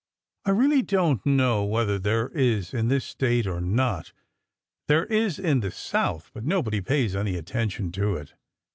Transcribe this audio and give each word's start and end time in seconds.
"I 0.45 0.49
really 0.49 0.81
don't 0.81 1.23
know 1.27 1.63
whether 1.63 1.99
there 1.99 2.29
is 2.29 2.73
in 2.73 2.87
this 2.87 3.05
State 3.05 3.45
or 3.45 3.61
not. 3.61 4.13
There 4.87 5.05
is 5.05 5.37
in 5.37 5.59
the 5.59 5.69
South, 5.69 6.31
but 6.33 6.43
nobody 6.43 6.81
pays 6.81 7.15
any 7.15 7.35
attention 7.35 7.91
to 7.91 8.15
it. 8.15 8.33